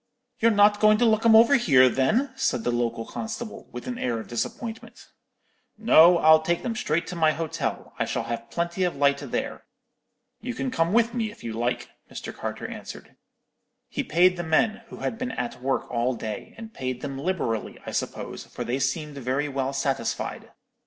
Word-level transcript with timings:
"'You're 0.39 0.49
not 0.49 0.79
going 0.79 0.97
to 0.97 1.05
look 1.05 1.27
'em 1.27 1.35
over 1.35 1.53
here, 1.57 1.87
then?' 1.87 2.31
said 2.35 2.63
the 2.63 2.71
local 2.71 3.05
constable, 3.05 3.69
with 3.71 3.85
an 3.85 3.99
air 3.99 4.17
of 4.19 4.27
disappointment. 4.27 5.09
"'No, 5.77 6.17
I'll 6.17 6.41
take 6.41 6.63
them 6.63 6.75
straight 6.75 7.05
to 7.05 7.15
my 7.15 7.33
hotel; 7.33 7.93
I 7.99 8.05
shall 8.05 8.23
have 8.23 8.49
plenty 8.49 8.83
of 8.83 8.95
light 8.95 9.19
there. 9.19 9.63
You 10.41 10.55
can 10.55 10.71
come 10.71 10.91
with 10.91 11.13
me, 11.13 11.29
if 11.29 11.43
you 11.43 11.53
like,' 11.53 11.89
Mr. 12.11 12.33
Carter 12.33 12.65
answered. 12.65 13.15
"He 13.89 14.03
paid 14.03 14.37
the 14.37 14.43
men, 14.43 14.81
who 14.87 14.97
had 15.01 15.19
been 15.19 15.33
at 15.33 15.61
work 15.61 15.85
all 15.91 16.15
day, 16.15 16.55
and 16.57 16.73
paid 16.73 17.01
them 17.01 17.19
liberally, 17.19 17.77
I 17.85 17.91
suppose, 17.91 18.45
for 18.45 18.63
they 18.63 18.79
seemed 18.79 19.17
very 19.19 19.47
well 19.49 19.71
satisfied. 19.71 20.49